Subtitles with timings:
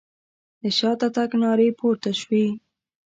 [0.61, 2.45] د شاته تګ نارې پورته شوې.